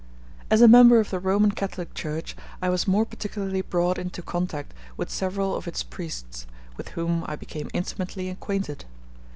[0.49, 4.73] As a member of the Roman Catholic Church I was more particularly brought into contact
[4.97, 8.85] with several of its priests, with whom I became intimately acquainted.